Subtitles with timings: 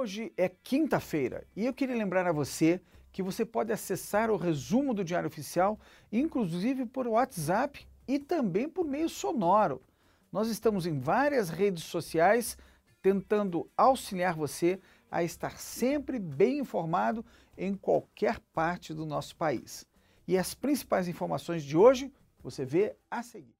[0.00, 2.80] Hoje é quinta-feira e eu queria lembrar a você
[3.12, 5.78] que você pode acessar o resumo do Diário Oficial,
[6.10, 9.82] inclusive por WhatsApp e também por meio sonoro.
[10.32, 12.56] Nós estamos em várias redes sociais
[13.02, 17.22] tentando auxiliar você a estar sempre bem informado
[17.54, 19.84] em qualquer parte do nosso país.
[20.26, 22.10] E as principais informações de hoje
[22.42, 23.59] você vê a seguir.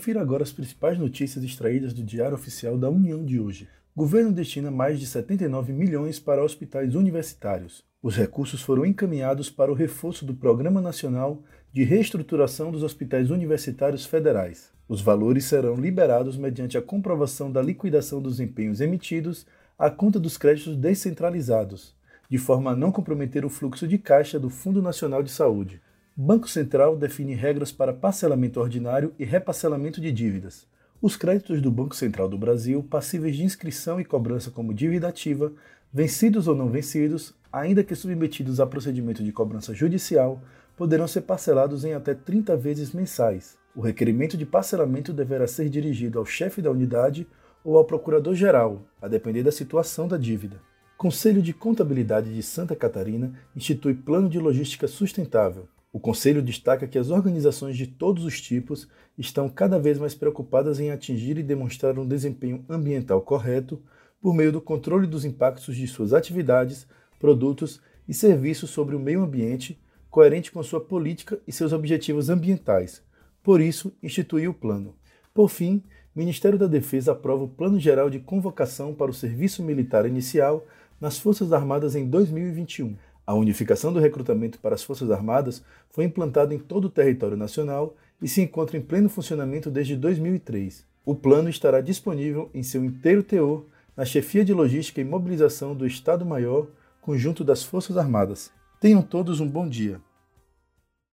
[0.00, 3.68] Confira agora as principais notícias extraídas do Diário Oficial da União de hoje.
[3.94, 7.84] Governo destina mais de 79 milhões para hospitais universitários.
[8.02, 14.06] Os recursos foram encaminhados para o reforço do Programa Nacional de Reestruturação dos Hospitais Universitários
[14.06, 14.72] Federais.
[14.88, 19.46] Os valores serão liberados mediante a comprovação da liquidação dos empenhos emitidos
[19.78, 21.94] à conta dos créditos descentralizados,
[22.26, 25.78] de forma a não comprometer o fluxo de caixa do Fundo Nacional de Saúde.
[26.22, 30.66] Banco Central define regras para parcelamento ordinário e reparcelamento de dívidas.
[31.00, 35.50] Os créditos do Banco Central do Brasil, passíveis de inscrição e cobrança como dívida ativa,
[35.90, 40.42] vencidos ou não vencidos, ainda que submetidos a procedimento de cobrança judicial,
[40.76, 43.56] poderão ser parcelados em até 30 vezes mensais.
[43.74, 47.26] O requerimento de parcelamento deverá ser dirigido ao chefe da unidade
[47.64, 50.60] ou ao procurador-geral, a depender da situação da dívida.
[50.98, 55.66] Conselho de Contabilidade de Santa Catarina institui Plano de Logística Sustentável.
[55.92, 58.88] O Conselho destaca que as organizações de todos os tipos
[59.18, 63.82] estão cada vez mais preocupadas em atingir e demonstrar um desempenho ambiental correto
[64.20, 66.86] por meio do controle dos impactos de suas atividades,
[67.18, 73.02] produtos e serviços sobre o meio ambiente, coerente com sua política e seus objetivos ambientais.
[73.42, 74.94] Por isso, instituiu o plano.
[75.34, 75.82] Por fim,
[76.14, 80.64] o Ministério da Defesa aprova o Plano Geral de Convocação para o Serviço Militar Inicial
[81.00, 82.96] nas Forças Armadas em 2021.
[83.26, 87.94] A unificação do recrutamento para as Forças Armadas foi implantada em todo o território nacional
[88.20, 90.84] e se encontra em pleno funcionamento desde 2003.
[91.04, 93.64] O plano estará disponível em seu inteiro teor
[93.96, 96.66] na Chefia de Logística e Mobilização do Estado-Maior,
[97.00, 98.50] conjunto das Forças Armadas.
[98.80, 100.00] Tenham todos um bom dia.